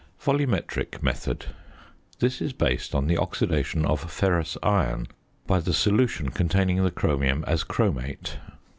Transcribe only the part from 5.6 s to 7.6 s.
solution containing the chromium